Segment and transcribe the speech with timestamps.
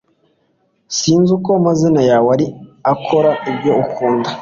[0.97, 2.47] sinzi uko amazina yawe ari.
[2.91, 4.29] a kora ibyo ukunda